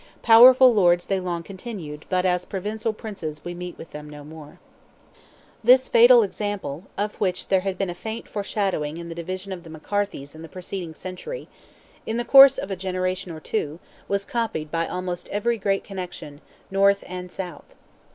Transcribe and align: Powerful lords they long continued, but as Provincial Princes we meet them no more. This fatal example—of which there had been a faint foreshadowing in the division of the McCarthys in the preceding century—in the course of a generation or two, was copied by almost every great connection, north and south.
Powerful 0.23 0.73
lords 0.73 1.05
they 1.05 1.19
long 1.19 1.43
continued, 1.43 2.07
but 2.09 2.25
as 2.25 2.43
Provincial 2.43 2.91
Princes 2.91 3.45
we 3.45 3.53
meet 3.53 3.77
them 3.91 4.09
no 4.09 4.23
more. 4.23 4.57
This 5.63 5.89
fatal 5.89 6.23
example—of 6.23 7.13
which 7.21 7.49
there 7.49 7.59
had 7.59 7.77
been 7.77 7.91
a 7.91 7.93
faint 7.93 8.27
foreshadowing 8.27 8.97
in 8.97 9.09
the 9.09 9.13
division 9.13 9.51
of 9.51 9.63
the 9.63 9.69
McCarthys 9.69 10.33
in 10.33 10.41
the 10.41 10.49
preceding 10.49 10.95
century—in 10.95 12.17
the 12.17 12.25
course 12.25 12.57
of 12.57 12.71
a 12.71 12.75
generation 12.75 13.31
or 13.31 13.39
two, 13.39 13.79
was 14.07 14.25
copied 14.25 14.71
by 14.71 14.87
almost 14.87 15.27
every 15.29 15.59
great 15.59 15.83
connection, 15.83 16.41
north 16.71 17.03
and 17.05 17.31
south. 17.31 17.75